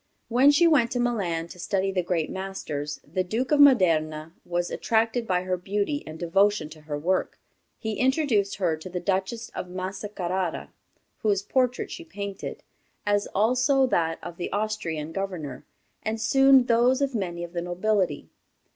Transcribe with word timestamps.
When 0.29 0.49
she 0.49 0.65
went 0.65 0.89
to 0.93 0.99
Milan, 0.99 1.47
to 1.49 1.59
study 1.59 1.91
the 1.91 2.01
great 2.01 2.31
masters, 2.31 2.99
the 3.03 3.23
Duke 3.23 3.51
of 3.51 3.59
Modena 3.59 4.33
was 4.43 4.71
attracted 4.71 5.27
by 5.27 5.43
her 5.43 5.57
beauty 5.57 6.03
and 6.07 6.17
devotion 6.17 6.69
to 6.69 6.81
her 6.81 6.97
work. 6.97 7.37
He 7.77 7.99
introduced 7.99 8.55
her 8.55 8.75
to 8.77 8.89
the 8.89 8.99
Duchess 8.99 9.49
of 9.49 9.69
Massa 9.69 10.09
Carrara, 10.09 10.71
whose 11.19 11.43
portrait 11.43 11.91
she 11.91 12.03
painted, 12.03 12.63
as 13.05 13.27
also 13.35 13.85
that 13.85 14.17
of 14.23 14.37
the 14.37 14.51
Austrian 14.51 15.11
governor, 15.11 15.65
and 16.01 16.19
soon 16.19 16.63
those 16.65 17.03
of 17.03 17.13
many 17.13 17.43
of 17.43 17.53
the 17.53 17.61
nobility. 17.61 18.27